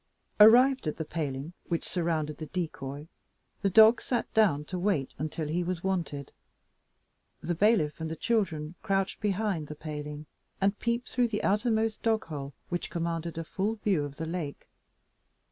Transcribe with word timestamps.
Arrived 0.39 0.87
at 0.87 0.97
the 0.97 1.05
paling 1.05 1.53
which 1.67 1.87
surrounded 1.87 2.37
the 2.39 2.47
decoy, 2.47 3.07
the 3.61 3.69
dog 3.69 4.01
sat 4.01 4.33
down 4.33 4.65
to 4.65 4.79
wait 4.79 5.13
until 5.19 5.47
he 5.47 5.63
was 5.63 5.83
wanted. 5.83 6.31
The 7.41 7.53
bailiff 7.53 8.01
and 8.01 8.09
the 8.09 8.15
children 8.15 8.73
crouched 8.81 9.19
behind 9.21 9.67
the 9.67 9.75
paling, 9.75 10.25
and 10.59 10.79
peeped 10.79 11.07
through 11.09 11.27
the 11.27 11.43
outermost 11.43 12.01
dog 12.01 12.25
hole, 12.25 12.55
which 12.69 12.89
commanded 12.89 13.37
a 13.37 13.43
full 13.43 13.75
view 13.75 14.03
of 14.03 14.17
the 14.17 14.25
lake. 14.25 14.67